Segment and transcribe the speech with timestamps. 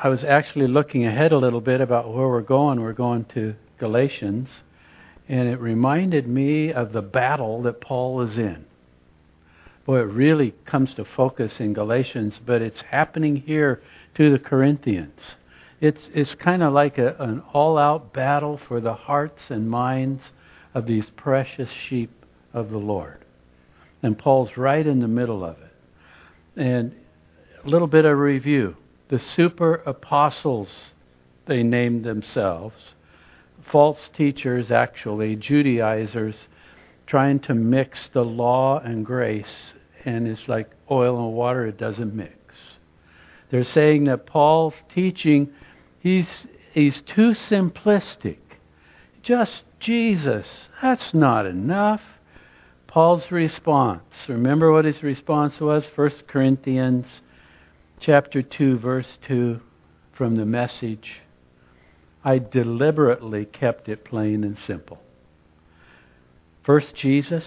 [0.00, 2.80] I was actually looking ahead a little bit about where we're going.
[2.80, 4.48] We're going to Galatians,
[5.28, 8.64] and it reminded me of the battle that Paul is in.
[9.86, 13.82] Boy, it really comes to focus in Galatians, but it's happening here
[14.14, 15.18] to the Corinthians.
[15.80, 20.22] It's, it's kind of like a, an all out battle for the hearts and minds
[20.74, 22.24] of these precious sheep
[22.54, 23.24] of the Lord.
[24.04, 26.60] And Paul's right in the middle of it.
[26.60, 26.94] And
[27.64, 28.76] a little bit of review.
[29.08, 30.68] The super apostles,
[31.46, 32.76] they named themselves.
[33.70, 36.36] False teachers, actually, Judaizers,
[37.06, 39.72] trying to mix the law and grace.
[40.04, 42.34] And it's like oil and water, it doesn't mix.
[43.50, 45.50] They're saying that Paul's teaching
[46.00, 46.28] He's,
[46.72, 48.38] he's too simplistic.
[49.22, 50.46] Just Jesus.
[50.80, 52.02] That's not enough.
[52.86, 54.02] Paul's response.
[54.28, 55.84] Remember what his response was?
[55.94, 57.06] 1 Corinthians
[58.00, 59.60] chapter 2 verse 2
[60.16, 61.20] from the message.
[62.24, 64.98] I deliberately kept it plain and simple.
[66.64, 67.44] First Jesus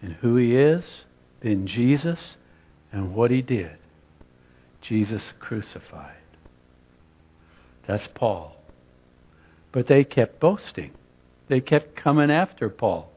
[0.00, 0.84] and who he is,
[1.40, 2.18] then Jesus
[2.92, 3.76] and what he did.
[4.80, 6.16] Jesus crucified.
[7.86, 8.56] That's Paul.
[9.70, 10.92] But they kept boasting.
[11.48, 13.10] They kept coming after Paul.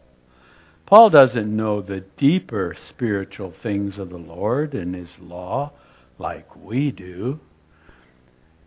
[0.85, 5.71] Paul doesn't know the deeper spiritual things of the Lord and His law
[6.17, 7.39] like we do.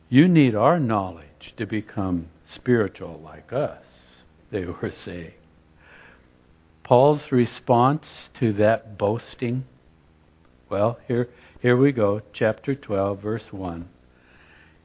[0.09, 3.83] You need our knowledge to become spiritual like us,
[4.51, 5.33] they were saying.
[6.83, 8.07] Paul's response
[8.41, 9.67] to that boasting,
[10.71, 11.29] well, here,
[11.61, 13.89] here we go, chapter 12, verse 1.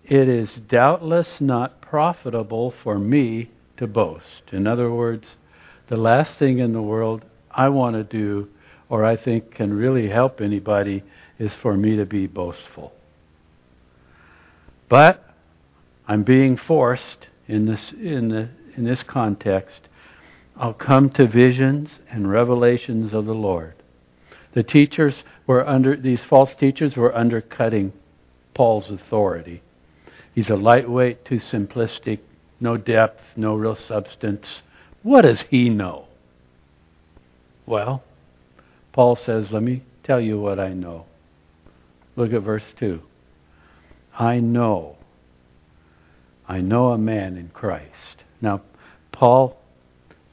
[0.04, 4.44] It is doubtless not profitable for me to boast.
[4.52, 5.26] In other words,
[5.88, 8.50] the last thing in the world I want to do,
[8.90, 11.04] or I think can really help anybody,
[11.40, 12.94] is for me to be boastful.
[14.90, 15.24] But
[16.08, 19.82] I'm being forced in this in the in this context.
[20.56, 23.74] I'll come to visions and revelations of the Lord.
[24.54, 25.16] The teachers
[25.48, 27.92] were under these false teachers were undercutting
[28.54, 29.64] Paul's authority.
[30.36, 32.20] He's a lightweight, too simplistic,
[32.60, 34.62] no depth, no real substance.
[35.02, 36.06] What does he know?
[37.66, 38.04] Well,
[38.92, 41.06] Paul says, Let me tell you what I know.
[42.16, 43.02] Look at verse 2.
[44.18, 44.98] I know.
[46.48, 48.24] I know a man in Christ.
[48.42, 48.62] Now,
[49.12, 49.58] Paul,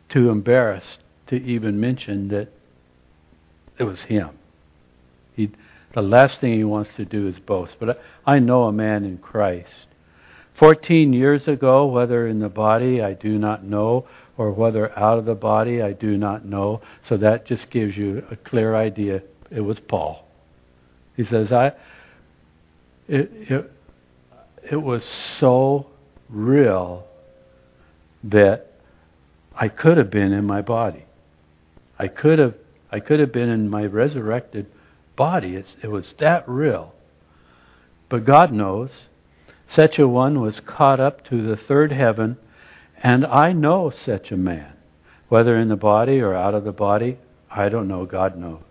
[0.09, 0.99] too embarrassed
[1.29, 2.49] to even mention that
[3.79, 4.31] it was him.
[5.35, 5.51] He,
[5.95, 7.77] the last thing he wants to do is boast.
[7.79, 9.87] But I know a man in Christ.
[10.59, 15.25] Fourteen years ago, whether in the body, I do not know, or whether out of
[15.25, 16.83] the body, I do not know.
[17.09, 19.23] So that just gives you a clear idea.
[19.51, 20.27] It was Paul.
[21.21, 21.73] He says, I,
[23.07, 23.73] it, it,
[24.71, 25.03] it was
[25.39, 25.89] so
[26.31, 27.05] real
[28.25, 28.69] that
[29.55, 31.05] I could have been in my body.
[31.99, 32.55] I could have,
[32.91, 34.65] I could have been in my resurrected
[35.15, 35.57] body.
[35.57, 36.95] It's, it was that real.
[38.09, 38.89] But God knows.
[39.69, 42.39] Such a one was caught up to the third heaven,
[43.03, 44.73] and I know such a man.
[45.29, 47.19] Whether in the body or out of the body,
[47.51, 48.07] I don't know.
[48.07, 48.63] God knows.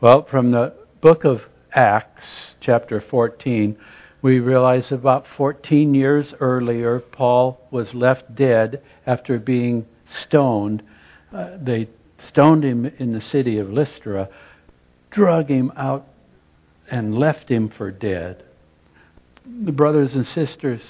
[0.00, 1.42] Well, from the book of
[1.74, 2.24] Acts,
[2.62, 3.76] chapter 14,
[4.22, 9.84] we realize about 14 years earlier, Paul was left dead after being
[10.22, 10.82] stoned.
[11.30, 11.90] Uh, they
[12.28, 14.30] stoned him in the city of Lystra,
[15.10, 16.06] drug him out,
[16.90, 18.42] and left him for dead
[19.46, 20.80] the brothers and sisters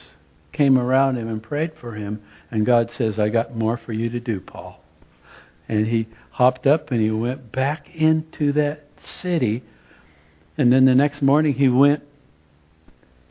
[0.53, 4.09] came around him and prayed for him, and God says, I got more for you
[4.11, 4.81] to do, Paul.
[5.69, 8.85] And he hopped up and he went back into that
[9.21, 9.63] city.
[10.57, 12.03] And then the next morning he went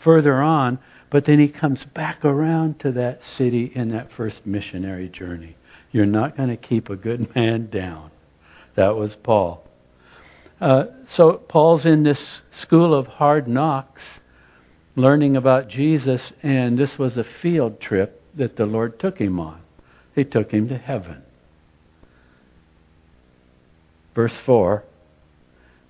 [0.04, 0.80] further on,
[1.10, 5.56] but then he comes back around to that city in that first missionary journey.
[5.92, 8.12] You're not going to keep a good man down.
[8.76, 9.66] That was Paul.
[10.60, 10.86] Uh,
[11.16, 12.22] so Paul's in this
[12.62, 14.02] school of hard knocks
[14.96, 19.62] learning about Jesus, and this was a field trip that the Lord took him on.
[20.16, 21.22] He took him to heaven.
[24.16, 24.84] Verse 4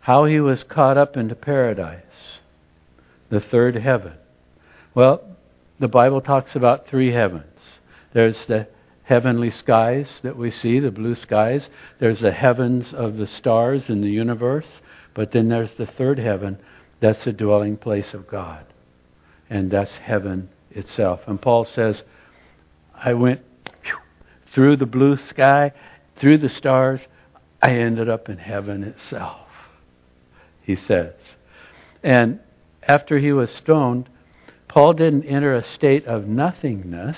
[0.04, 2.04] How he was caught up into paradise,
[3.30, 4.14] the third heaven.
[4.96, 5.24] Well,
[5.80, 7.44] the Bible talks about three heavens.
[8.14, 8.68] There's the
[9.04, 11.70] heavenly skies that we see, the blue skies.
[12.00, 14.68] There's the heavens of the stars in the universe.
[15.14, 16.60] But then there's the third heaven.
[17.00, 18.66] That's the dwelling place of God
[19.54, 21.22] and that's heaven itself.
[21.28, 22.02] And Paul says,
[22.94, 23.42] I went
[24.54, 25.72] through the blue sky,
[26.20, 27.02] through the stars,
[27.62, 29.43] I ended up in heaven itself,
[30.64, 31.14] he says.
[32.04, 32.40] And
[32.88, 34.10] after he was stoned,
[34.68, 37.18] Paul didn't enter a state of nothingness.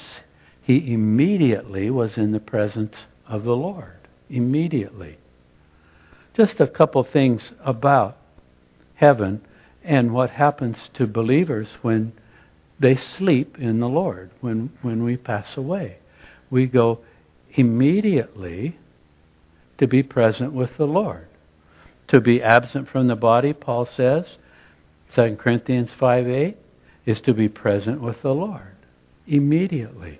[0.61, 2.95] He immediately was in the presence
[3.27, 3.97] of the Lord.
[4.29, 5.17] Immediately.
[6.35, 8.17] Just a couple things about
[8.95, 9.41] heaven
[9.83, 12.11] and what happens to believers when
[12.79, 15.97] they sleep in the Lord, when, when we pass away.
[16.49, 16.99] We go
[17.53, 18.77] immediately
[19.77, 21.27] to be present with the Lord.
[22.09, 24.25] To be absent from the body, Paul says,
[25.15, 26.57] 2 Corinthians 5 8,
[27.05, 28.75] is to be present with the Lord.
[29.27, 30.19] Immediately.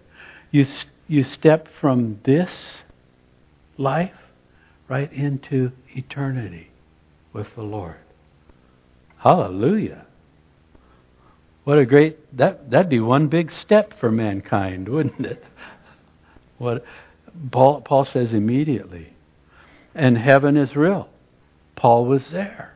[0.51, 0.65] You,
[1.07, 2.81] you step from this
[3.77, 4.13] life
[4.87, 6.69] right into eternity
[7.33, 7.97] with the Lord.
[9.17, 10.05] Hallelujah.
[11.65, 15.43] What a great that that'd be one big step for mankind, wouldn't it?
[16.57, 16.85] What
[17.51, 19.13] Paul, Paul says immediately.
[19.93, 21.09] And heaven is real.
[21.75, 22.75] Paul was there.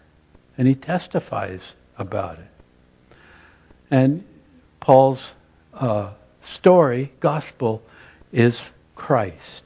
[0.57, 1.61] And he testifies
[1.97, 3.15] about it.
[3.89, 4.25] And
[4.81, 5.31] Paul's
[5.73, 6.11] uh,
[6.55, 7.81] story, gospel,
[8.31, 8.57] is
[8.95, 9.63] Christ.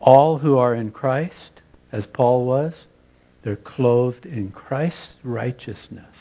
[0.00, 1.62] All who are in Christ,
[1.92, 2.74] as Paul was,
[3.42, 6.16] they're clothed in Christ's righteousness.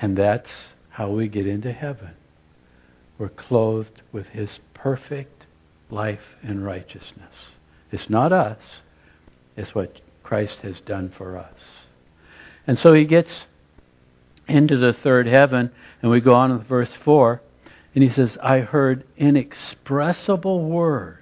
[0.00, 0.50] And that's
[0.88, 2.12] how we get into heaven.
[3.18, 5.44] We're clothed with his perfect
[5.90, 7.32] life and righteousness.
[7.90, 8.58] It's not us,
[9.56, 11.54] it's what Christ has done for us.
[12.66, 13.30] And so he gets
[14.48, 15.70] into the third heaven,
[16.02, 17.40] and we go on with verse 4,
[17.94, 21.20] and he says, I heard inexpressible words.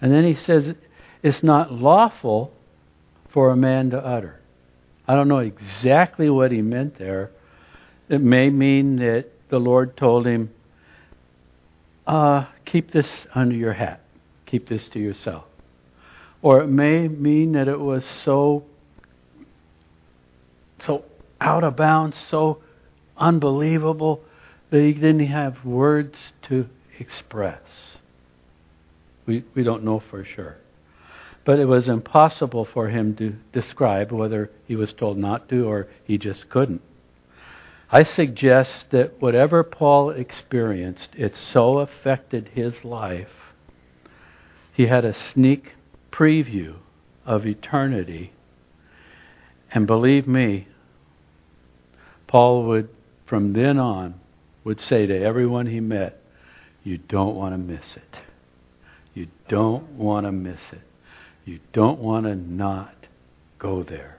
[0.00, 0.74] And then he says,
[1.22, 2.52] It's not lawful
[3.30, 4.40] for a man to utter.
[5.08, 7.30] I don't know exactly what he meant there.
[8.08, 10.50] It may mean that the Lord told him,
[12.06, 14.00] uh, keep this under your hat.
[14.46, 15.45] Keep this to yourself.
[16.46, 18.62] Or it may mean that it was so
[20.78, 21.04] so
[21.40, 22.62] out of bounds, so
[23.16, 24.22] unbelievable
[24.70, 26.68] that he didn't have words to
[27.00, 27.62] express.
[29.26, 30.58] We, we don't know for sure.
[31.44, 35.88] But it was impossible for him to describe whether he was told not to or
[36.04, 36.82] he just couldn't.
[37.90, 43.34] I suggest that whatever Paul experienced, it so affected his life,
[44.72, 45.72] he had a sneak
[46.16, 46.76] preview
[47.24, 48.32] of eternity.
[49.72, 50.68] And believe me,
[52.26, 52.88] Paul would,
[53.26, 54.20] from then on,
[54.64, 56.20] would say to everyone he met,
[56.84, 58.16] You don't want to miss it.
[59.14, 60.82] You don't want to miss it.
[61.44, 62.94] You don't want to not
[63.58, 64.18] go there.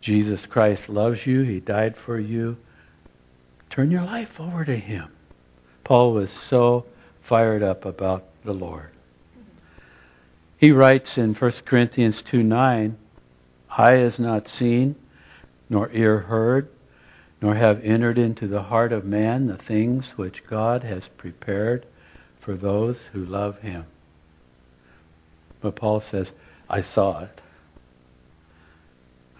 [0.00, 1.42] Jesus Christ loves you.
[1.42, 2.56] He died for you.
[3.70, 5.10] Turn your life over to Him.
[5.84, 6.84] Paul was so
[7.28, 8.90] fired up about the Lord.
[10.62, 12.96] He writes in 1 Corinthians 2 9,
[13.76, 14.94] Eye has not seen,
[15.68, 16.68] nor ear heard,
[17.40, 21.84] nor have entered into the heart of man the things which God has prepared
[22.40, 23.86] for those who love Him.
[25.60, 26.28] But Paul says,
[26.70, 27.40] I saw it.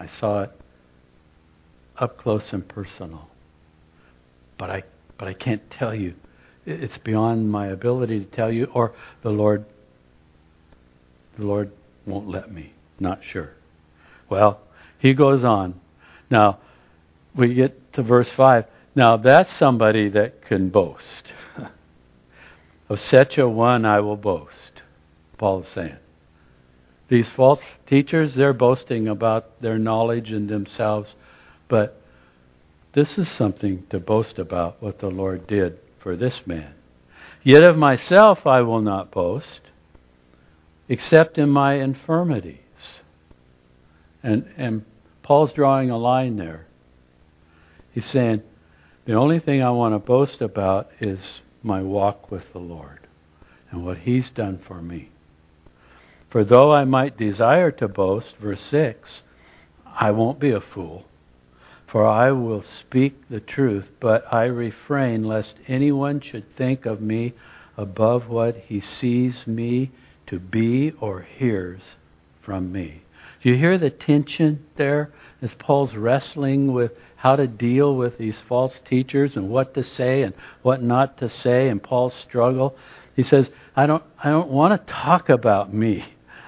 [0.01, 0.51] I saw it
[1.99, 3.29] up close and personal.
[4.57, 4.83] But I,
[5.17, 6.15] but I can't tell you.
[6.65, 9.63] It's beyond my ability to tell you, or the Lord,
[11.37, 11.71] the Lord
[12.05, 12.73] won't let me.
[12.99, 13.51] Not sure.
[14.29, 14.59] Well,
[14.99, 15.79] he goes on.
[16.29, 16.59] Now,
[17.35, 18.65] we get to verse 5.
[18.95, 21.33] Now, that's somebody that can boast.
[22.89, 24.81] of such a one I will boast,
[25.37, 25.97] Paul is saying.
[27.09, 31.09] These false teachers, they're boasting about their knowledge and themselves,
[31.67, 32.01] but
[32.93, 36.73] this is something to boast about what the Lord did for this man.
[37.43, 39.61] Yet of myself I will not boast,
[40.89, 42.57] except in my infirmities.
[44.21, 44.85] And, and
[45.21, 46.65] Paul's drawing a line there.
[47.93, 48.41] He's saying,
[49.05, 51.19] the only thing I want to boast about is
[51.61, 52.99] my walk with the Lord
[53.69, 55.09] and what He's done for me.
[56.29, 59.09] For though I might desire to boast, verse 6,
[59.85, 61.05] I won't be a fool.
[61.87, 67.33] For I will speak the truth, but I refrain lest anyone should think of me
[67.77, 69.91] above what he sees me
[70.33, 71.79] to be or hears
[72.41, 73.03] from me.
[73.43, 75.11] Do you hear the tension there
[75.43, 80.23] as Paul's wrestling with how to deal with these false teachers and what to say
[80.23, 82.75] and what not to say and Paul's struggle?
[83.15, 86.03] He says, I don't, I don't want to talk about me.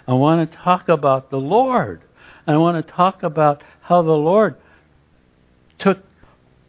[0.08, 2.02] I want to talk about the Lord.
[2.48, 4.56] I want to talk about how the Lord
[5.78, 6.00] took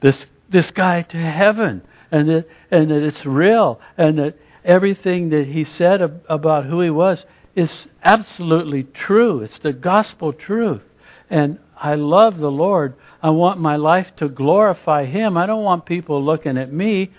[0.00, 5.46] this this guy to heaven and that and that it's real and that everything that
[5.46, 7.70] he said ab- about who he was is
[8.04, 9.40] absolutely true.
[9.40, 10.82] It's the gospel truth.
[11.30, 12.94] And I love the Lord.
[13.22, 15.36] I want my life to glorify Him.
[15.36, 17.10] I don't want people looking at me.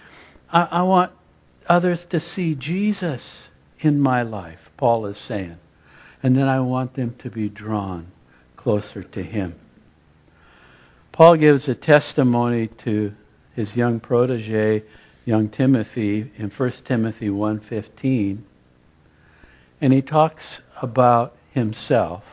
[0.50, 1.12] I, I want
[1.68, 3.22] others to see Jesus
[3.80, 5.58] in my life, Paul is saying.
[6.24, 8.12] And then I want them to be drawn
[8.56, 9.56] closer to Him.
[11.12, 13.12] Paul gives a testimony to
[13.56, 14.84] his young protege,
[15.28, 18.38] young Timothy, in 1 Timothy 1.15.
[19.82, 22.24] And he talks about himself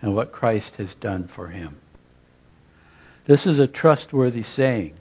[0.00, 1.76] and what Christ has done for him.
[3.26, 4.94] This is a trustworthy saying.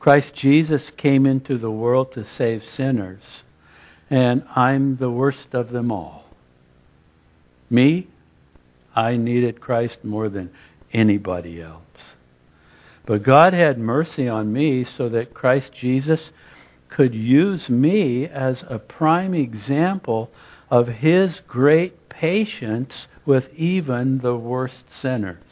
[0.00, 3.22] Christ Jesus came into the world to save sinners,
[4.10, 6.24] and I'm the worst of them all.
[7.70, 8.08] Me,
[8.96, 10.50] I needed Christ more than
[10.92, 11.82] anybody else.
[13.04, 16.30] But God had mercy on me so that Christ Jesus
[16.88, 20.30] could use me as a prime example
[20.70, 25.42] of His great patience with even the worst sinners.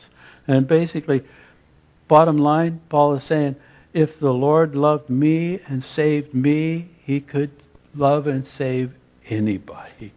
[0.47, 1.23] And basically,
[2.09, 3.57] bottom line, Paul is saying,
[3.93, 7.51] if the Lord loved me and saved me, He could
[7.95, 8.93] love and save
[9.29, 10.13] anybody.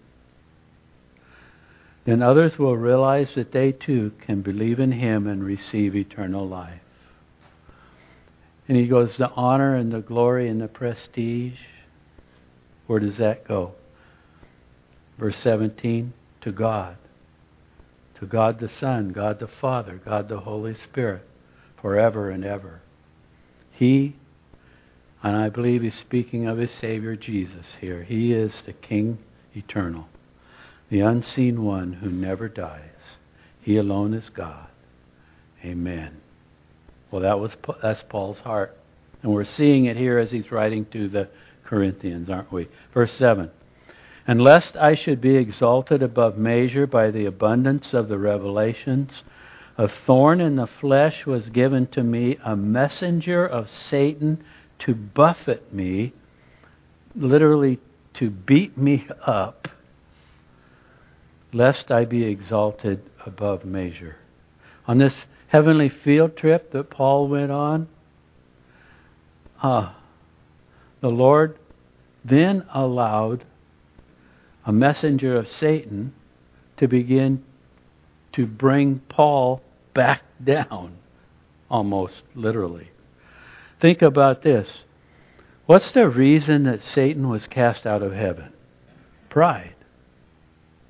[2.06, 6.83] Then others will realize that they too can believe in Him and receive eternal life.
[8.68, 11.58] And he goes, the honor and the glory and the prestige.
[12.88, 13.74] Where does that go?
[15.18, 16.98] Verse 17, to God.
[18.20, 21.28] To God the Son, God the Father, God the Holy Spirit,
[21.82, 22.82] forever and ever.
[23.72, 24.16] He,
[25.22, 29.18] and I believe he's speaking of his Savior Jesus here, he is the King
[29.56, 30.08] eternal,
[30.90, 32.82] the unseen one who never dies.
[33.62, 34.68] He alone is God.
[35.64, 36.23] Amen.
[37.14, 37.52] Well, that was
[37.84, 38.76] that's Paul's heart,
[39.22, 41.30] and we're seeing it here as he's writing to the
[41.64, 42.70] Corinthians, aren't we?
[42.92, 43.52] Verse seven.
[44.26, 49.12] And lest I should be exalted above measure by the abundance of the revelations,
[49.78, 54.44] a thorn in the flesh was given to me, a messenger of Satan
[54.80, 56.14] to buffet me,
[57.16, 57.78] literally
[58.16, 59.68] to beat me up,
[61.54, 64.16] lest I be exalted above measure.
[64.88, 65.14] On this
[65.54, 67.88] heavenly field trip that Paul went on,
[69.62, 69.96] ah,
[71.00, 71.60] the Lord
[72.26, 73.46] then allowed
[74.66, 76.16] a messenger of Satan
[76.78, 77.44] to begin
[78.32, 79.62] to bring Paul
[79.94, 80.98] back down,
[81.70, 82.90] almost literally.
[83.80, 84.68] Think about this.
[85.68, 88.54] What's the reason that Satan was cast out of heaven?
[89.30, 89.76] Pride,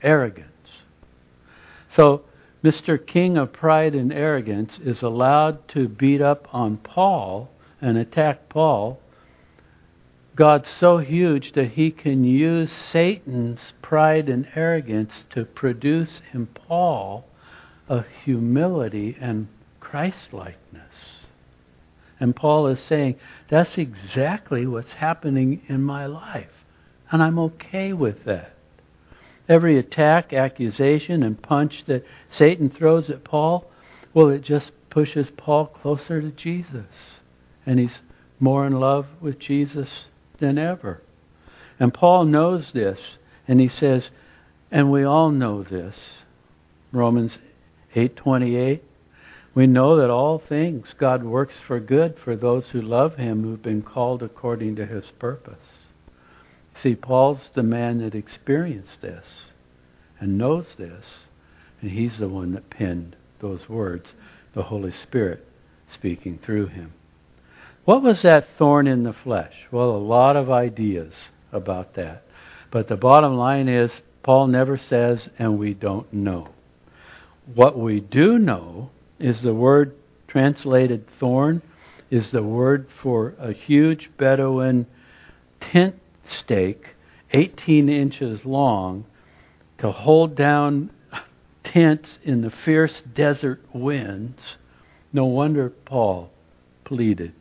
[0.01, 0.47] arrogance.
[1.95, 2.23] So
[2.63, 3.03] Mr.
[3.05, 7.49] King of Pride and Arrogance is allowed to beat up on Paul
[7.81, 8.99] and attack Paul,
[10.35, 17.25] God's so huge that he can use Satan's pride and arrogance to produce in Paul
[17.89, 19.47] a humility and
[19.79, 20.95] Christlikeness.
[22.19, 23.15] And Paul is saying,
[23.49, 26.65] that's exactly what's happening in my life.
[27.11, 28.53] And I'm okay with that.
[29.49, 33.69] Every attack, accusation, and punch that Satan throws at Paul,
[34.13, 36.85] well, it just pushes Paul closer to Jesus.
[37.65, 37.99] And he's
[38.39, 39.89] more in love with Jesus
[40.39, 41.01] than ever.
[41.79, 42.99] And Paul knows this,
[43.47, 44.09] and he says,
[44.71, 45.95] and we all know this.
[46.91, 47.37] Romans
[47.95, 48.81] 8:28
[49.55, 53.61] we know that all things God works for good for those who love him who've
[53.61, 55.82] been called according to his purpose.
[56.81, 59.25] See, Paul's the man that experienced this
[60.19, 61.03] and knows this,
[61.81, 64.13] and he's the one that penned those words,
[64.53, 65.45] the Holy Spirit
[65.93, 66.93] speaking through him.
[67.85, 69.53] What was that thorn in the flesh?
[69.71, 71.13] Well, a lot of ideas
[71.51, 72.23] about that.
[72.71, 73.91] But the bottom line is,
[74.23, 76.49] Paul never says, and we don't know.
[77.53, 78.89] What we do know
[79.19, 79.95] is the word
[80.27, 81.61] translated thorn,
[82.09, 84.87] is the word for a huge Bedouin
[85.59, 85.95] tent
[86.39, 86.87] stake
[87.31, 89.05] 18 inches long
[89.79, 90.91] to hold down
[91.63, 94.39] tents in the fierce desert winds.
[95.11, 96.31] No wonder Paul
[96.85, 97.33] pleaded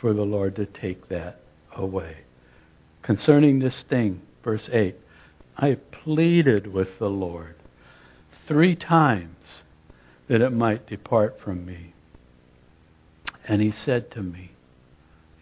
[0.00, 1.40] for the Lord to take that
[1.74, 2.18] away.
[3.02, 4.94] Concerning this thing, verse 8,
[5.56, 7.56] I pleaded with the Lord
[8.46, 9.36] three times
[10.28, 11.94] that it might depart from me.
[13.46, 14.52] And he said to me,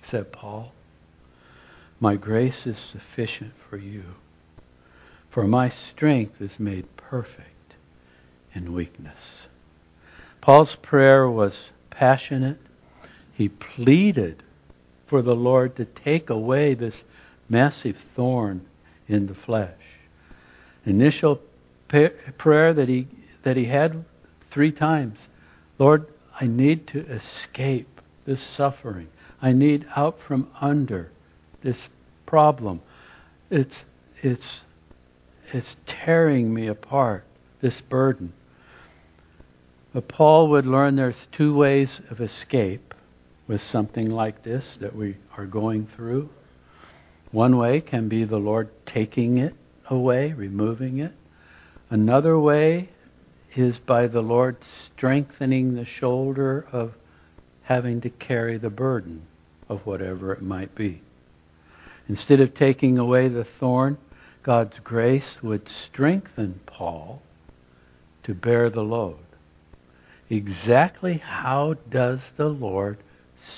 [0.00, 0.72] He said, Paul,
[2.00, 4.04] my grace is sufficient for you,
[5.30, 7.74] for my strength is made perfect
[8.54, 9.18] in weakness.
[10.40, 11.54] Paul's prayer was
[11.90, 12.58] passionate.
[13.32, 14.42] He pleaded
[15.08, 16.94] for the Lord to take away this
[17.48, 18.66] massive thorn
[19.08, 19.78] in the flesh.
[20.84, 21.40] Initial
[21.88, 23.08] prayer that he
[23.44, 24.04] that he had
[24.50, 25.18] three times.
[25.78, 26.06] Lord,
[26.40, 29.08] I need to escape this suffering.
[29.40, 31.10] I need out from under
[31.66, 31.76] this
[32.26, 32.80] problem.
[33.50, 33.74] It's,
[34.22, 34.62] it's,
[35.52, 37.24] it's tearing me apart,
[37.60, 38.32] this burden.
[39.92, 42.94] But Paul would learn there's two ways of escape
[43.48, 46.30] with something like this that we are going through.
[47.32, 49.54] One way can be the Lord taking it
[49.90, 51.12] away, removing it.
[51.90, 52.90] Another way
[53.56, 54.56] is by the Lord
[54.94, 56.92] strengthening the shoulder of
[57.62, 59.22] having to carry the burden
[59.68, 61.02] of whatever it might be.
[62.08, 63.98] Instead of taking away the thorn,
[64.42, 67.20] God's grace would strengthen Paul
[68.22, 69.18] to bear the load.
[70.30, 72.98] Exactly how does the Lord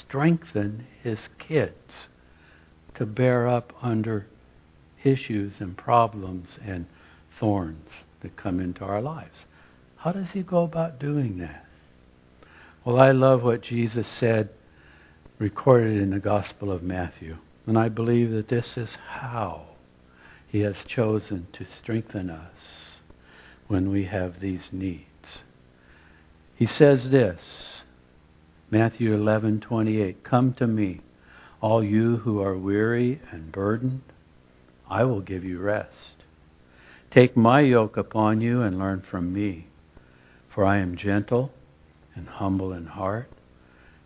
[0.00, 1.92] strengthen his kids
[2.94, 4.26] to bear up under
[5.04, 6.86] issues and problems and
[7.38, 7.88] thorns
[8.20, 9.44] that come into our lives?
[9.96, 11.64] How does he go about doing that?
[12.84, 14.48] Well, I love what Jesus said,
[15.38, 17.36] recorded in the Gospel of Matthew.
[17.68, 19.66] And I believe that this is how
[20.46, 22.54] he has chosen to strengthen us
[23.66, 25.04] when we have these needs.
[26.54, 27.42] He says this,
[28.70, 31.02] Matthew 11:28, "Come to me,
[31.60, 34.00] all you who are weary and burdened,
[34.88, 36.24] I will give you rest.
[37.10, 39.66] Take my yoke upon you and learn from me."
[40.48, 41.52] For I am gentle
[42.14, 43.30] and humble in heart,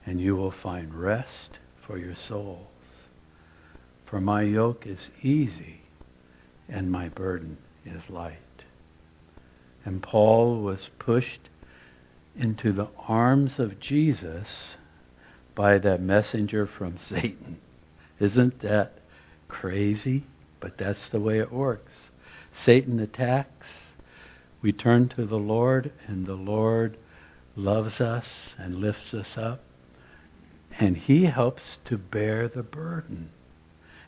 [0.04, 2.71] and you will find rest for your souls.
[4.12, 5.80] For my yoke is easy
[6.68, 8.36] and my burden is light.
[9.86, 11.48] And Paul was pushed
[12.36, 14.76] into the arms of Jesus
[15.54, 17.56] by that messenger from Satan.
[18.20, 18.98] Isn't that
[19.48, 20.24] crazy?
[20.60, 21.92] But that's the way it works.
[22.52, 23.66] Satan attacks,
[24.60, 26.98] we turn to the Lord, and the Lord
[27.56, 28.26] loves us
[28.58, 29.64] and lifts us up.
[30.78, 33.30] And He helps to bear the burden.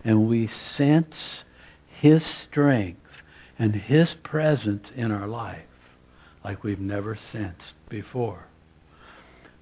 [0.05, 1.45] And we sense
[1.87, 3.01] His strength
[3.59, 5.65] and His presence in our life
[6.45, 8.47] like we've never sensed before.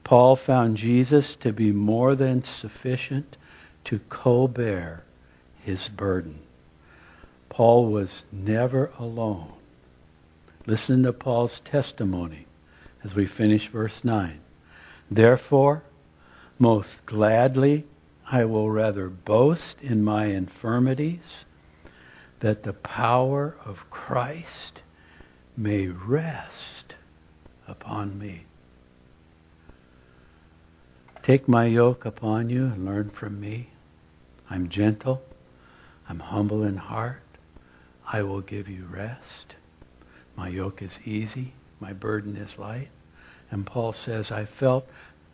[0.05, 3.37] Paul found Jesus to be more than sufficient
[3.85, 5.05] to co bear
[5.63, 6.41] his burden.
[7.49, 9.53] Paul was never alone.
[10.67, 12.47] Listen to Paul's testimony
[13.05, 14.41] as we finish verse 9.
[15.11, 15.83] Therefore,
[16.59, 17.85] most gladly
[18.33, 21.45] I will rather boast in my infirmities,
[22.41, 24.81] that the power of Christ
[25.55, 26.95] may rest
[27.69, 28.47] upon me.
[31.23, 33.69] Take my yoke upon you and learn from me.
[34.49, 35.21] I'm gentle.
[36.09, 37.23] I'm humble in heart.
[38.11, 39.57] I will give you rest.
[40.39, 42.89] My yoke is easy, my burden is light.
[43.51, 44.87] And Paul says, I felt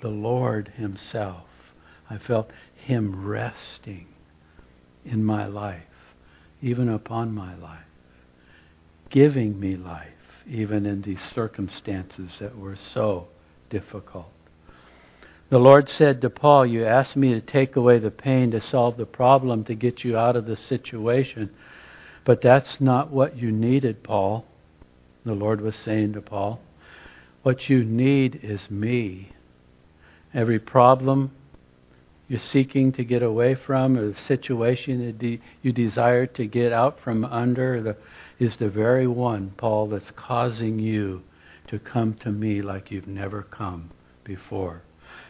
[0.02, 1.44] the Lord Himself.
[2.10, 2.50] I felt
[2.88, 4.06] Him resting
[5.04, 5.82] in my life,
[6.62, 7.84] even upon my life,
[9.10, 10.08] giving me life,
[10.46, 13.28] even in these circumstances that were so
[13.70, 14.32] difficult.
[15.50, 18.96] The Lord said to Paul, You asked me to take away the pain, to solve
[18.96, 21.50] the problem, to get you out of the situation.
[22.24, 24.44] But that's not what you needed, Paul
[25.28, 26.60] the Lord was saying to Paul.
[27.42, 29.32] What you need is me.
[30.34, 31.32] Every problem
[32.28, 37.24] you're seeking to get away from, or the situation you desire to get out from
[37.24, 37.96] under, the,
[38.38, 41.22] is the very one, Paul, that's causing you
[41.68, 43.90] to come to me like you've never come
[44.24, 44.82] before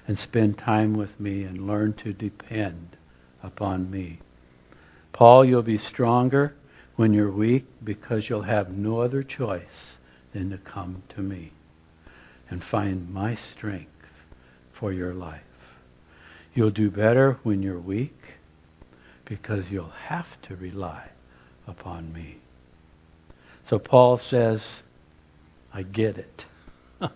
[0.09, 2.97] and spend time with me and learn to depend
[3.43, 4.21] upon me.
[5.13, 6.55] Paul, you'll be stronger
[6.97, 9.97] when you're weak because you'll have no other choice
[10.33, 11.53] than to come to me
[12.51, 13.91] and find my strength
[14.73, 15.43] for your life.
[16.59, 18.21] You'll do better when you're weak
[19.25, 21.09] because you'll have to rely
[21.69, 22.39] upon me.
[23.71, 24.61] So Paul says,
[25.73, 26.45] I get it.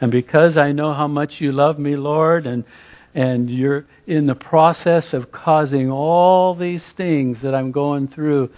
[0.00, 2.64] and because I know how much you love me, Lord, and
[3.12, 8.48] and you're in the process of causing all these things that I'm going through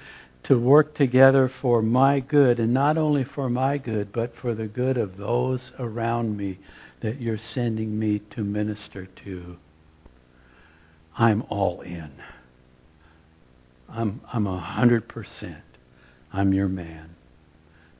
[0.44, 4.68] to work together for my good, and not only for my good, but for the
[4.68, 6.60] good of those around me
[7.04, 9.58] that you're sending me to minister to.
[11.18, 12.10] I'm all in.
[13.90, 15.64] I'm I'm a hundred percent.
[16.32, 17.14] I'm your man.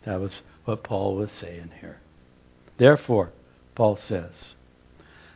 [0.07, 0.33] That was
[0.65, 2.01] what Paul was saying here.
[2.79, 3.31] Therefore,
[3.75, 4.33] Paul says,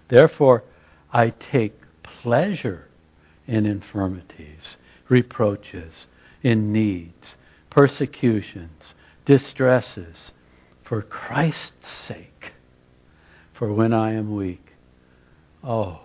[0.08, 0.64] therefore
[1.12, 1.74] I take
[2.22, 2.86] pleasure
[3.46, 4.62] in infirmities,
[5.10, 5.92] reproaches,
[6.42, 7.36] in needs,
[7.68, 8.80] persecutions,
[9.26, 10.16] distresses,
[10.84, 12.37] for Christ's sake.
[13.58, 14.64] For when I am weak,
[15.64, 16.02] oh,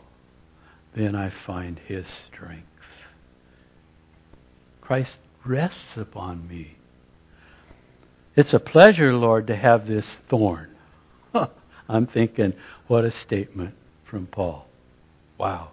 [0.95, 2.65] then I find his strength.
[4.81, 6.77] Christ rests upon me.
[8.35, 10.71] It's a pleasure, Lord, to have this thorn.
[11.87, 12.53] I'm thinking,
[12.87, 14.65] what a statement from Paul.
[15.37, 15.69] Wow.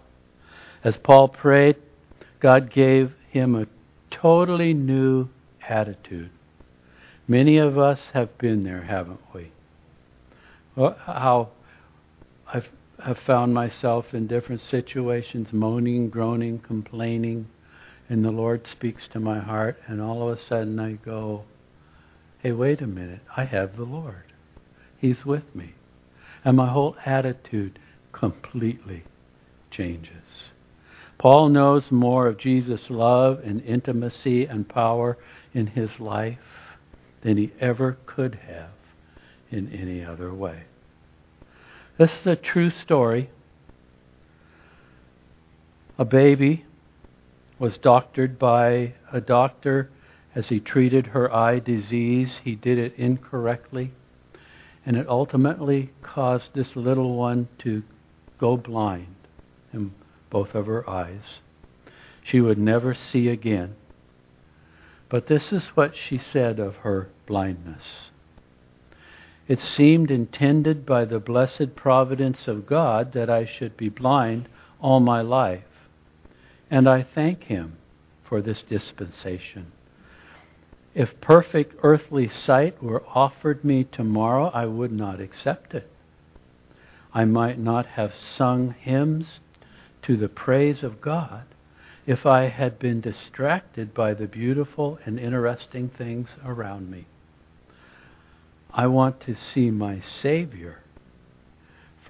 [0.83, 1.77] As Paul prayed,
[2.39, 3.65] God gave him a
[4.11, 5.29] totally new
[5.67, 6.29] attitude.
[7.27, 9.51] Many of us have been there, haven't we?
[10.75, 11.49] How
[12.53, 17.47] I've, found myself in different situations, moaning, groaning, complaining,
[18.09, 21.45] and the Lord speaks to my heart, and all of a sudden I go,
[22.39, 24.33] hey, wait a minute, I have the Lord.
[24.97, 25.73] He's with me.
[26.43, 27.79] And my whole attitude
[28.11, 29.03] completely
[29.71, 30.51] changes.
[31.17, 35.17] Paul knows more of Jesus' love and intimacy and power
[35.53, 36.37] in his life
[37.21, 38.71] than he ever could have
[39.51, 40.63] in any other way.
[41.97, 43.29] This is a true story.
[45.97, 46.65] A baby
[47.59, 49.89] was doctored by a doctor
[50.33, 52.39] as he treated her eye disease.
[52.43, 53.91] He did it incorrectly,
[54.85, 57.83] and it ultimately caused this little one to
[58.39, 59.15] go blind
[59.73, 59.91] in
[60.29, 61.39] both of her eyes.
[62.23, 63.75] She would never see again.
[65.09, 68.10] But this is what she said of her blindness.
[69.51, 74.47] It seemed intended by the blessed providence of God that I should be blind
[74.79, 75.89] all my life.
[76.69, 77.75] And I thank Him
[78.23, 79.73] for this dispensation.
[80.95, 85.91] If perfect earthly sight were offered me tomorrow, I would not accept it.
[87.13, 89.41] I might not have sung hymns
[90.03, 91.43] to the praise of God
[92.05, 97.05] if I had been distracted by the beautiful and interesting things around me.
[98.73, 100.81] I want to see my Savior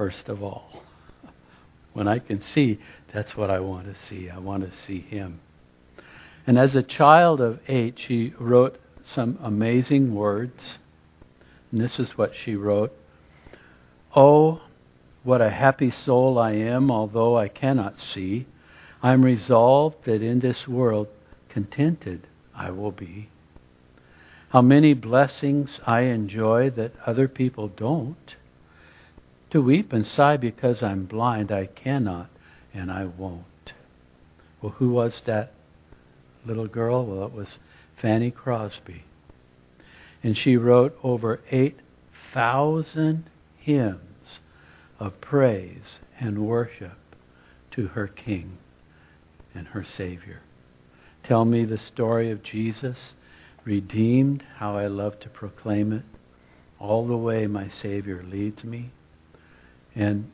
[0.01, 0.83] first of all.
[1.93, 2.79] When I can see,
[3.13, 4.29] that's what I want to see.
[4.29, 5.39] I want to see Him.
[6.47, 8.79] And as a child of eight, she wrote
[9.13, 10.79] some amazing words.
[11.71, 12.91] And this is what she wrote
[14.15, 14.61] Oh,
[15.23, 18.47] what a happy soul I am, although I cannot see.
[19.03, 21.07] I am resolved that in this world
[21.49, 23.29] contented I will be.
[24.51, 28.35] How many blessings I enjoy that other people don't.
[29.51, 32.29] To weep and sigh because I'm blind, I cannot
[32.73, 33.71] and I won't.
[34.61, 35.53] Well, who was that
[36.45, 37.05] little girl?
[37.05, 37.47] Well, it was
[38.01, 39.05] Fanny Crosby.
[40.21, 43.23] And she wrote over 8,000
[43.57, 44.39] hymns
[44.99, 46.97] of praise and worship
[47.71, 48.57] to her King
[49.55, 50.41] and her Savior.
[51.23, 52.97] Tell me the story of Jesus,
[53.63, 56.03] redeemed, how I love to proclaim it,
[56.79, 58.91] all the way my Savior leads me.
[59.95, 60.31] And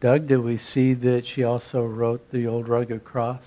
[0.00, 3.42] Doug, did we see that she also wrote the old rugged cross?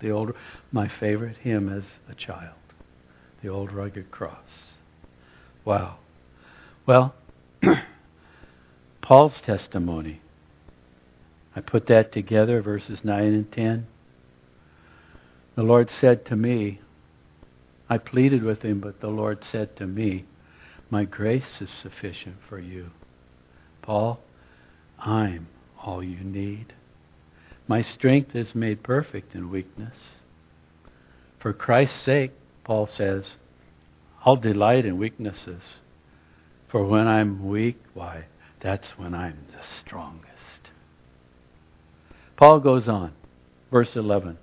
[0.00, 0.32] The old,
[0.70, 2.56] my favorite hymn as a child,
[3.42, 4.38] the old rugged cross.
[5.64, 5.98] Wow.
[6.86, 7.14] Well,
[9.02, 10.20] Paul's testimony.
[11.54, 13.86] I put that together, verses 9 and 10.
[15.54, 16.80] The Lord said to me,
[17.92, 20.24] I pleaded with him, but the Lord said to me,
[20.88, 22.88] My grace is sufficient for you.
[23.82, 24.18] Paul,
[24.98, 26.72] I'm all you need.
[27.68, 29.92] My strength is made perfect in weakness.
[31.38, 32.30] For Christ's sake,
[32.64, 33.24] Paul says,
[34.24, 35.60] I'll delight in weaknesses.
[36.70, 38.24] For when I'm weak, why,
[38.62, 40.70] that's when I'm the strongest.
[42.38, 43.12] Paul goes on,
[43.70, 44.38] verse 11.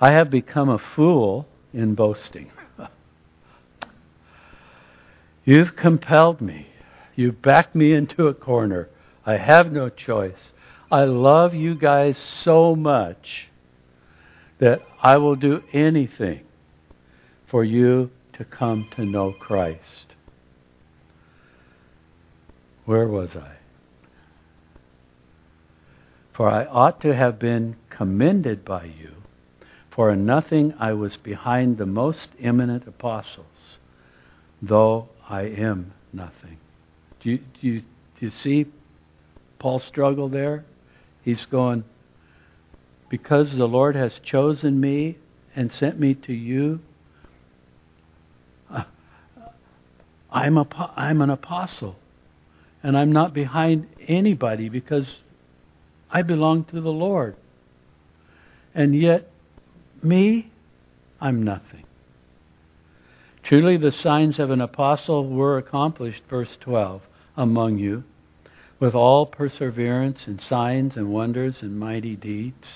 [0.00, 2.50] I have become a fool in boasting.
[5.44, 6.66] You've compelled me.
[7.16, 8.88] You've backed me into a corner.
[9.24, 10.50] I have no choice.
[10.90, 13.48] I love you guys so much
[14.58, 16.44] that I will do anything
[17.50, 20.14] for you to come to know Christ.
[22.84, 23.56] Where was I?
[26.34, 29.14] For I ought to have been commended by you,
[29.98, 33.46] for in nothing I was behind the most eminent apostles,
[34.62, 36.56] though I am nothing.
[37.20, 38.66] Do you, do you, do you see
[39.58, 40.64] Paul's struggle there?
[41.24, 41.82] He's going,
[43.10, 45.18] because the Lord has chosen me
[45.56, 46.78] and sent me to you,
[48.72, 48.84] uh,
[50.30, 51.96] I'm, a, I'm an apostle
[52.84, 55.06] and I'm not behind anybody because
[56.08, 57.34] I belong to the Lord.
[58.76, 59.28] And yet,
[60.02, 60.50] me,
[61.20, 61.84] I'm nothing.
[63.42, 67.00] Truly, the signs of an apostle were accomplished, verse 12,
[67.36, 68.04] among you,
[68.78, 72.66] with all perseverance and signs and wonders and mighty deeds.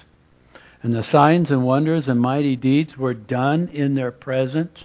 [0.82, 4.85] And the signs and wonders and mighty deeds were done in their presence.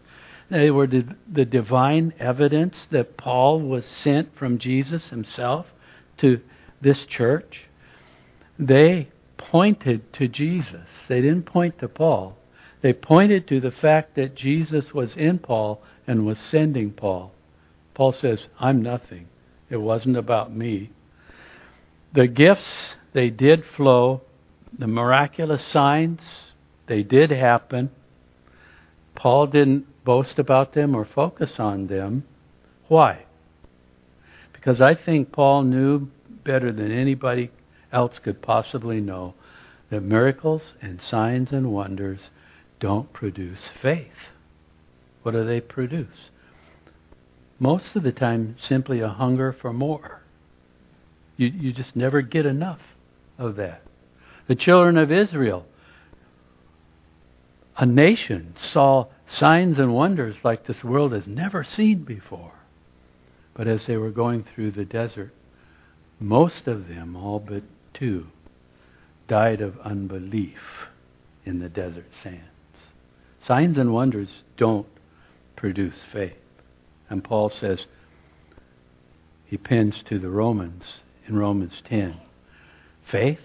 [0.50, 1.06] They were the,
[1.46, 5.66] divine evidence that Paul was sent from Jesus himself
[6.18, 6.42] to
[6.82, 7.66] this church.
[8.60, 9.08] They
[9.52, 10.88] pointed to Jesus.
[11.08, 12.38] They didn't point to Paul.
[12.82, 17.32] They pointed to the fact that Jesus was in Paul and was sending Paul.
[17.94, 19.28] Paul says, I'm nothing.
[19.70, 20.92] It wasn't about me.
[22.14, 24.22] The gifts, they did flow.
[24.78, 26.22] The miraculous signs,
[26.88, 27.90] they did happen.
[29.16, 32.24] Paul didn't boast about them or focus on them.
[32.88, 33.26] Why?
[34.54, 36.08] Because I think Paul knew
[36.44, 37.50] better than anybody
[37.92, 39.34] else could possibly know
[39.90, 42.20] that miracles and signs and wonders
[42.80, 44.32] don't produce faith.
[45.24, 46.30] What do they produce?
[47.60, 50.22] Most of the time, simply a hunger for more.
[51.38, 52.82] You, you just never get enough
[53.38, 53.82] of that.
[54.48, 55.66] The children of Israel,
[57.76, 62.54] a nation, saw signs and wonders like this world has never seen before.
[63.54, 65.34] But as they were going through the desert,
[66.20, 67.64] most of them, all but
[67.98, 68.28] two,
[69.28, 70.60] died of unbelief
[71.46, 72.44] in the desert sands.
[73.46, 74.88] Signs and wonders don't
[75.56, 76.34] produce faith.
[77.10, 77.86] And Paul says,
[79.46, 80.84] he pins to the Romans
[81.28, 82.18] in Romans 10
[83.10, 83.40] faith.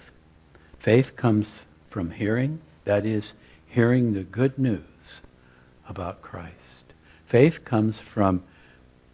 [0.84, 1.46] Faith comes
[1.90, 3.24] from hearing, that is,
[3.68, 4.82] hearing the good news
[5.88, 6.56] about Christ.
[7.30, 8.42] Faith comes from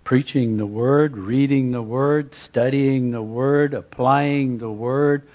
[0.09, 5.29] preaching the Word, reading the Word, studying the Word, applying the Word,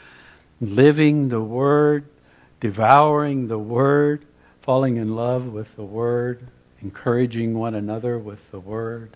[0.60, 2.04] living the Word,
[2.60, 4.26] devouring the Word,
[4.66, 6.50] falling in love with the Word,
[6.82, 9.16] encouraging one another with the Word.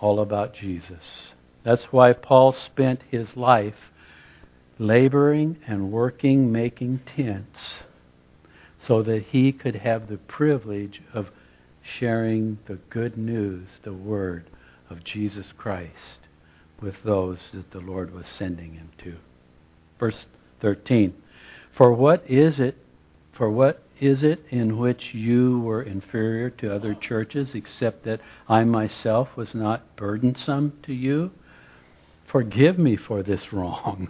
[0.00, 1.30] All about Jesus.
[1.62, 3.92] That's why Paul spent his life
[4.80, 7.60] laboring and working, making tents,
[8.84, 11.28] so that he could have the privilege of
[11.82, 14.50] sharing the good news, the word
[14.88, 16.18] of Jesus Christ,
[16.80, 19.16] with those that the Lord was sending him to.
[19.98, 20.26] Verse
[20.60, 21.14] 13
[21.76, 22.76] For what is it,
[23.32, 28.64] for what is it in which you were inferior to other churches, except that I
[28.64, 31.30] myself was not burdensome to you?
[32.30, 34.08] Forgive me for this wrong,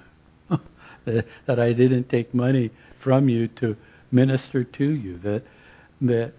[1.04, 2.70] that I didn't take money
[3.02, 3.76] from you to
[4.12, 5.42] minister to you, that,
[6.02, 6.33] that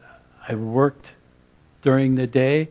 [0.48, 1.08] I worked
[1.82, 2.70] during the day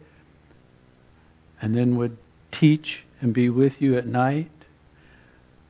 [1.60, 2.16] and then would
[2.52, 4.50] teach and be with you at night.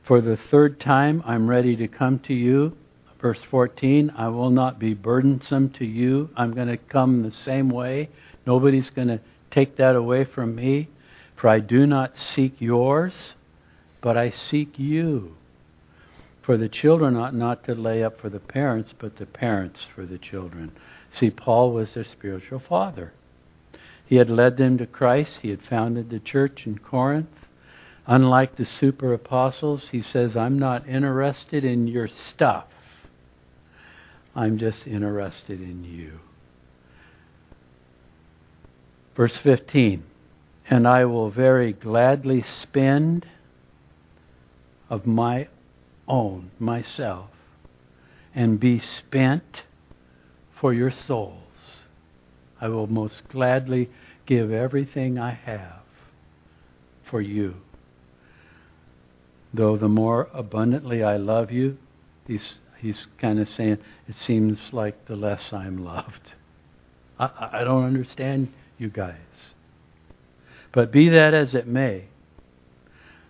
[0.05, 2.75] For the third time, I'm ready to come to you.
[3.19, 6.29] Verse 14, I will not be burdensome to you.
[6.35, 8.09] I'm going to come the same way.
[8.47, 9.19] Nobody's going to
[9.51, 10.89] take that away from me.
[11.35, 13.13] For I do not seek yours,
[14.01, 15.35] but I seek you.
[16.41, 20.05] For the children ought not to lay up for the parents, but the parents for
[20.05, 20.71] the children.
[21.19, 23.13] See, Paul was their spiritual father.
[24.11, 25.39] He had led them to Christ.
[25.41, 27.29] He had founded the church in Corinth.
[28.05, 32.65] Unlike the super apostles, he says, I'm not interested in your stuff.
[34.35, 36.19] I'm just interested in you.
[39.15, 40.03] Verse 15
[40.69, 43.25] And I will very gladly spend
[44.89, 45.47] of my
[46.05, 47.29] own, myself,
[48.35, 49.63] and be spent
[50.59, 51.40] for your souls.
[52.61, 53.89] I will most gladly
[54.27, 55.81] give everything I have
[57.09, 57.55] for you.
[59.53, 61.77] Though the more abundantly I love you,
[62.27, 66.31] he's, he's kind of saying, it seems like the less I'm loved.
[67.19, 69.15] I, I don't understand you guys.
[70.71, 72.05] But be that as it may,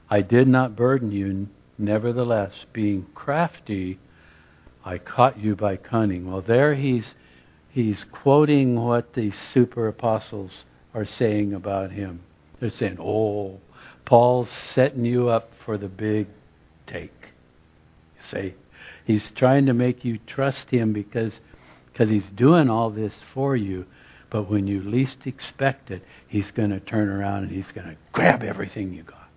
[0.10, 3.98] I did not burden you, nevertheless, being crafty,
[4.84, 6.30] I caught you by cunning.
[6.30, 7.06] Well, there he's
[7.71, 10.51] he's quoting what the super apostles
[10.93, 12.21] are saying about him.
[12.60, 13.60] They're saying, "Oh,
[14.05, 16.27] Paul's setting you up for the big
[16.86, 17.34] take."
[18.17, 18.53] You See,
[19.05, 21.39] he's trying to make you trust him because
[21.91, 23.86] because he's doing all this for you.
[24.29, 27.97] But when you least expect it, he's going to turn around and he's going to
[28.13, 29.29] grab everything you got.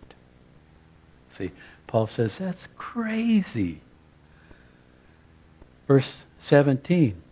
[1.37, 1.51] See,
[1.89, 3.83] Paul says that's crazy.
[5.89, 6.13] Verse
[6.49, 7.24] 17.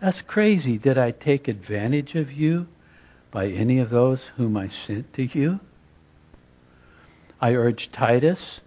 [0.00, 0.78] That's crazy.
[0.78, 2.66] Did I take advantage of you
[3.30, 5.60] by any of those whom I sent to you?
[7.40, 8.60] I urged Titus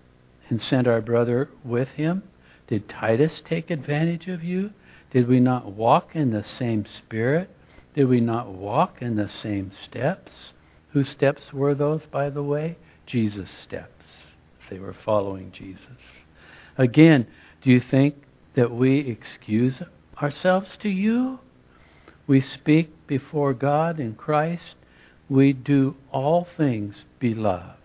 [0.49, 2.23] and sent our brother with him.
[2.67, 4.71] Did Titus take advantage of you?
[5.11, 7.49] Did we not walk in the same spirit?
[7.95, 10.31] Did we not walk in the same steps?
[10.91, 12.77] Whose steps were those, by the way?
[13.05, 14.03] Jesus' steps.
[14.69, 15.81] They were following Jesus.
[16.77, 17.25] Again,
[17.63, 18.15] do you think
[18.55, 19.81] that we excuse
[20.21, 21.39] ourselves to you?
[22.27, 24.75] We speak before God in Christ.
[25.29, 27.75] We do all things beloved.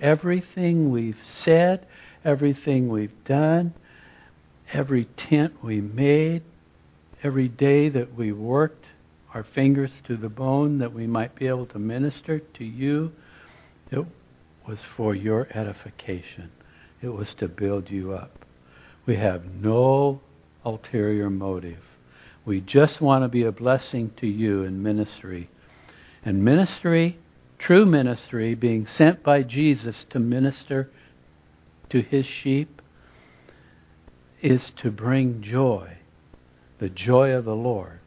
[0.00, 1.86] Everything we've said,
[2.24, 3.74] everything we've done,
[4.72, 6.42] every tent we made,
[7.22, 8.84] every day that we worked
[9.36, 13.12] our fingers to the bone that we might be able to minister to you,
[13.90, 14.04] it
[14.66, 16.50] was for your edification.
[17.02, 18.46] It was to build you up.
[19.04, 20.22] We have no
[20.66, 21.78] ulterior motive.
[22.44, 25.48] We just want to be a blessing to you in ministry.
[26.24, 27.18] And ministry,
[27.58, 30.90] true ministry, being sent by Jesus to minister
[31.90, 32.82] to his sheep,
[34.42, 35.96] is to bring joy,
[36.78, 38.00] the joy of the Lord,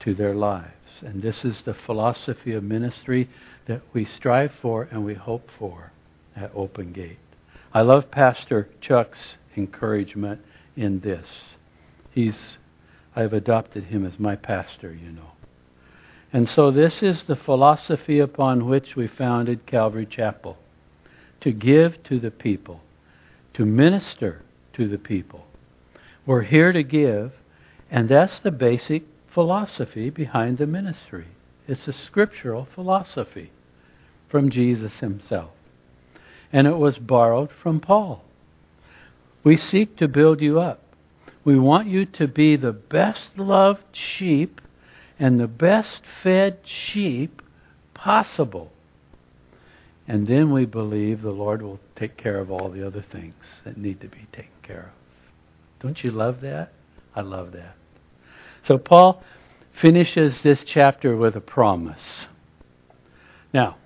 [0.00, 0.74] to their lives.
[1.00, 3.30] And this is the philosophy of ministry
[3.66, 5.92] that we strive for and we hope for
[6.36, 7.18] at Open Gate.
[7.72, 10.40] I love Pastor Chuck's encouragement
[10.76, 11.26] in this.
[12.18, 12.58] He's
[13.14, 15.30] I've adopted him as my pastor, you know.
[16.32, 20.58] And so this is the philosophy upon which we founded Calvary Chapel.
[21.42, 22.80] To give to the people,
[23.54, 25.46] to minister to the people.
[26.26, 27.34] We're here to give,
[27.88, 31.28] and that's the basic philosophy behind the ministry.
[31.68, 33.52] It's a scriptural philosophy
[34.28, 35.52] from Jesus himself.
[36.52, 38.24] And it was borrowed from Paul.
[39.44, 40.82] We seek to build you up.
[41.48, 44.60] We want you to be the best loved sheep
[45.18, 47.40] and the best fed sheep
[47.94, 48.70] possible.
[50.06, 53.32] And then we believe the Lord will take care of all the other things
[53.64, 55.80] that need to be taken care of.
[55.80, 56.70] Don't you love that?
[57.16, 57.76] I love that.
[58.64, 59.24] So Paul
[59.80, 62.26] finishes this chapter with a promise.
[63.54, 63.78] Now,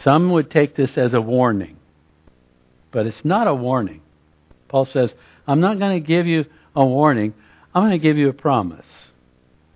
[0.00, 1.76] some would take this as a warning,
[2.90, 4.00] but it's not a warning.
[4.68, 5.12] Paul says,
[5.46, 7.34] I'm not going to give you a warning,
[7.74, 8.86] I'm going to give you a promise.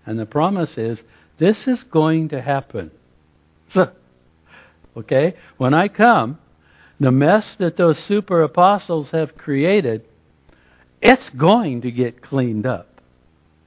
[0.06, 0.98] And the promise is,
[1.38, 2.90] this is going to happen.
[4.96, 5.34] okay?
[5.58, 6.38] When I come,
[6.98, 10.04] the mess that those super apostles have created,
[11.00, 13.00] it's going to get cleaned up.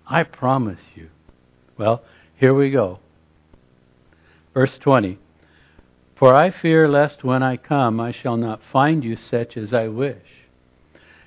[0.06, 1.10] I promise you.
[1.78, 2.04] Well,
[2.36, 3.00] here we go.
[4.54, 5.18] Verse 20
[6.18, 9.88] For I fear lest when I come I shall not find you such as I
[9.88, 10.41] wish,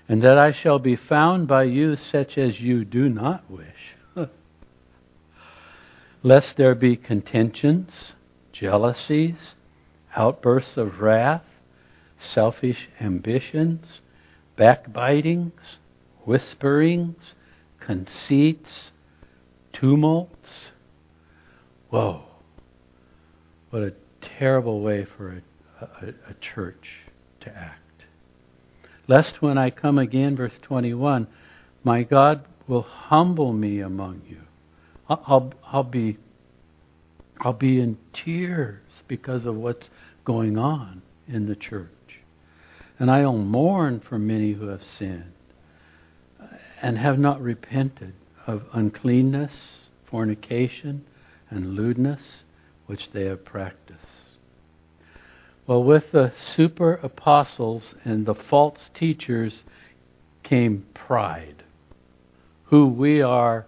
[0.08, 3.96] and that I shall be found by you such as you do not wish.
[6.22, 7.90] lest there be contentions,
[8.52, 9.36] jealousies,
[10.16, 11.44] outbursts of wrath,
[12.18, 13.84] selfish ambitions,
[14.56, 15.52] backbitings,
[16.24, 17.34] whisperings,
[17.80, 18.90] conceits,
[19.72, 20.70] tumults.
[21.90, 22.22] Whoa.
[23.70, 25.42] What a terrible way for
[25.80, 27.00] a, a, a church
[27.40, 27.83] to act.
[29.06, 31.26] Lest when I come again, verse 21,
[31.82, 34.40] my God will humble me among you.
[35.08, 36.16] I'll, I'll, be
[37.40, 39.88] I'll be in tears because of what's
[40.24, 41.90] going on in the church.
[42.98, 45.32] And I'll mourn for many who have sinned
[46.80, 48.14] and have not repented
[48.46, 49.52] of uncleanness,
[50.10, 51.04] fornication,
[51.50, 52.20] and lewdness
[52.86, 53.98] which they have practiced.
[55.66, 59.62] Well, with the super apostles and the false teachers
[60.42, 61.62] came pride.
[62.64, 63.66] Who we are,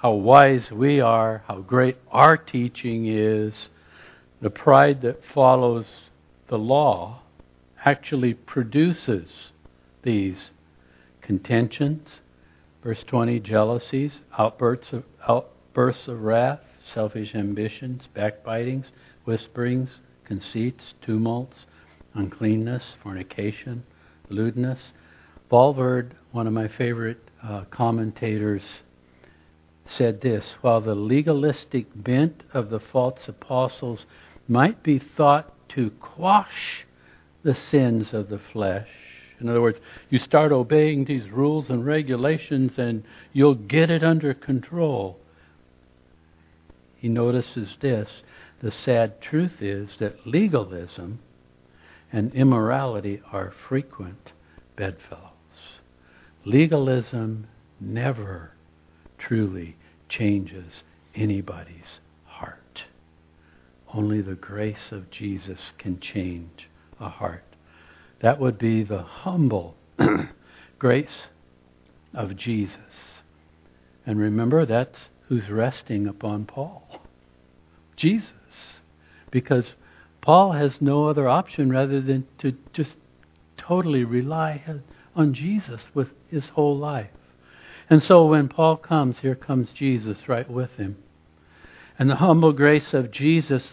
[0.00, 3.52] how wise we are, how great our teaching is.
[4.40, 5.86] The pride that follows
[6.48, 7.22] the law
[7.84, 9.28] actually produces
[10.02, 10.50] these
[11.20, 12.06] contentions,
[12.82, 16.58] Verse 20 jealousies, outbursts of, outbursts of wrath,
[16.92, 18.86] selfish ambitions, backbitings,
[19.24, 19.88] whisperings,
[20.26, 21.56] conceits, tumults,
[22.14, 23.84] uncleanness, fornication,
[24.28, 24.78] lewdness.
[25.48, 28.62] Bulvard, one of my favorite uh, commentators,
[29.86, 34.06] said this While the legalistic bent of the false apostles
[34.48, 36.86] might be thought to quash
[37.42, 38.88] the sins of the flesh,
[39.42, 39.78] in other words,
[40.08, 45.18] you start obeying these rules and regulations and you'll get it under control.
[46.96, 48.08] He notices this
[48.62, 51.18] the sad truth is that legalism
[52.12, 54.30] and immorality are frequent
[54.76, 55.30] bedfellows.
[56.44, 57.48] Legalism
[57.80, 58.52] never
[59.18, 59.76] truly
[60.08, 60.84] changes
[61.14, 62.82] anybody's heart.
[63.92, 66.68] Only the grace of Jesus can change
[67.00, 67.44] a heart.
[68.20, 69.74] That would be the humble
[70.78, 71.26] grace
[72.14, 72.76] of Jesus.
[74.06, 74.98] And remember, that's
[75.28, 77.00] who's resting upon Paul?
[77.96, 78.28] Jesus.
[79.32, 79.64] Because
[80.20, 82.92] Paul has no other option rather than to just
[83.56, 84.62] totally rely
[85.16, 87.10] on Jesus with his whole life.
[87.90, 90.96] And so when Paul comes, here comes Jesus right with him.
[91.98, 93.70] And the humble grace of Jesus,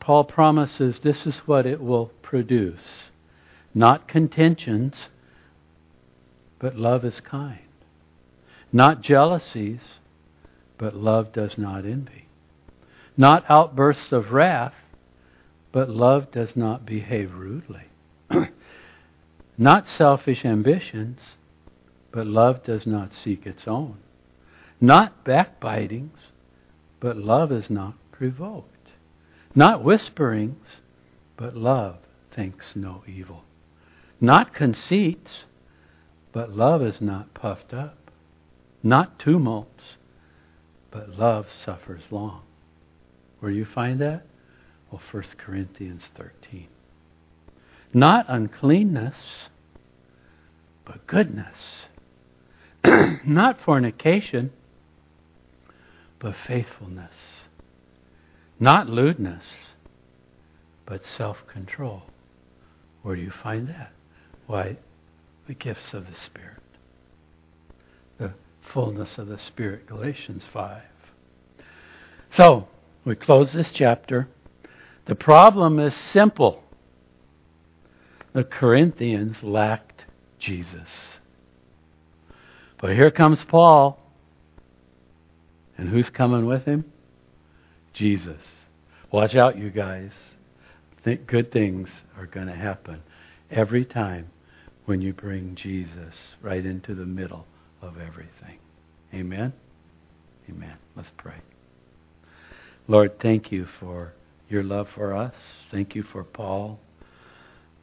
[0.00, 3.10] Paul promises this is what it will produce.
[3.74, 4.94] Not contentions,
[6.58, 7.60] but love is kind.
[8.72, 9.80] Not jealousies,
[10.78, 12.26] but love does not envy.
[13.16, 14.74] Not outbursts of wrath,
[15.70, 17.84] but love does not behave rudely.
[19.58, 21.18] not selfish ambitions,
[22.10, 23.98] but love does not seek its own.
[24.80, 26.18] Not backbitings,
[27.00, 28.68] but love is not provoked.
[29.54, 30.80] Not whisperings,
[31.36, 31.96] but love
[32.34, 33.44] thinks no evil.
[34.20, 35.44] Not conceits,
[36.32, 38.10] but love is not puffed up.
[38.82, 39.96] Not tumults,
[40.90, 42.42] but love suffers long.
[43.42, 44.24] Where do you find that?
[44.88, 46.68] Well, 1 Corinthians 13.
[47.92, 49.16] Not uncleanness,
[50.84, 51.56] but goodness.
[52.84, 54.52] Not fornication,
[56.20, 57.14] but faithfulness.
[58.60, 59.42] Not lewdness,
[60.86, 62.04] but self control.
[63.02, 63.90] Where do you find that?
[64.46, 64.76] Why,
[65.48, 66.62] the gifts of the Spirit.
[68.18, 68.34] The
[68.72, 70.80] fullness of the Spirit, Galatians 5.
[72.36, 72.68] So,
[73.04, 74.28] we close this chapter.
[75.06, 76.62] The problem is simple.
[78.32, 80.04] The Corinthians lacked
[80.38, 80.88] Jesus.
[82.80, 83.98] But here comes Paul.
[85.76, 86.84] And who's coming with him?
[87.92, 88.40] Jesus.
[89.10, 90.10] Watch out, you guys.
[91.04, 93.02] Think good things are going to happen
[93.50, 94.30] every time
[94.86, 97.46] when you bring Jesus right into the middle
[97.80, 98.58] of everything.
[99.12, 99.52] Amen?
[100.48, 100.76] Amen.
[100.96, 101.40] Let's pray.
[102.88, 104.12] Lord, thank you for
[104.48, 105.34] your love for us.
[105.70, 106.80] Thank you for Paul.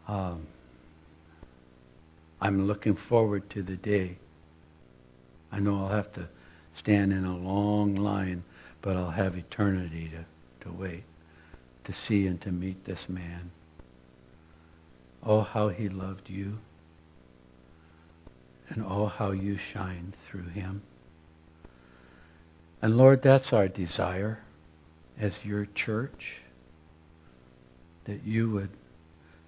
[0.08, 0.46] Um,
[2.42, 4.18] I'm looking forward to the day.
[5.52, 6.28] I know I'll have to
[6.78, 8.44] stand in a long line,
[8.82, 11.04] but I'll have eternity to, to wait,
[11.86, 13.52] to see and to meet this man.
[15.24, 16.58] Oh, how he loved you.
[18.70, 20.84] And oh, how you shine through him.
[22.82, 24.40] And Lord, that's our desire
[25.20, 26.38] as your church,
[28.06, 28.70] that you would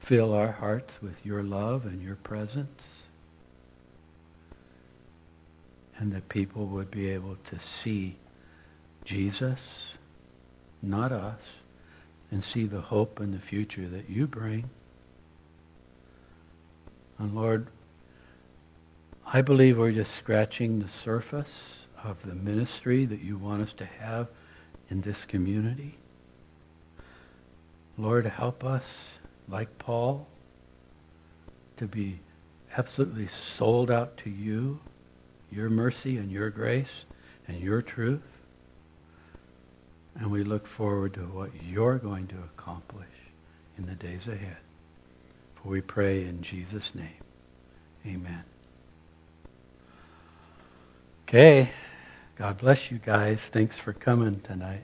[0.08, 2.82] fill our hearts with your love and your presence,
[5.98, 8.18] and that people would be able to see
[9.06, 9.60] Jesus,
[10.82, 11.40] not us,
[12.32, 14.70] and see the hope and the future that you bring.
[17.20, 17.68] And Lord,
[19.26, 21.48] I believe we're just scratching the surface
[22.04, 24.28] of the ministry that you want us to have
[24.92, 25.98] in this community.
[27.98, 28.84] Lord, help us,
[29.48, 30.28] like Paul,
[31.78, 32.20] to be
[32.78, 34.80] absolutely sold out to you,
[35.50, 37.06] your mercy and your grace
[37.48, 38.22] and your truth.
[40.16, 43.08] And we look forward to what you're going to accomplish
[43.78, 44.58] in the days ahead.
[45.56, 47.10] For we pray in Jesus' name.
[48.06, 48.44] Amen.
[51.28, 51.72] Okay.
[52.38, 53.38] God bless you guys.
[53.54, 54.84] Thanks for coming tonight.